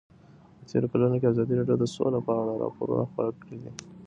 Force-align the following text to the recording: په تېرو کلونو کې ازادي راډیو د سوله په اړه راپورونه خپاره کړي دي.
په 0.59 0.63
تېرو 0.69 0.91
کلونو 0.91 1.15
کې 1.19 1.29
ازادي 1.31 1.53
راډیو 1.57 1.77
د 1.81 1.85
سوله 1.95 2.19
په 2.25 2.31
اړه 2.41 2.53
راپورونه 2.63 3.03
خپاره 3.09 3.31
کړي 3.41 3.57
دي. 3.63 3.71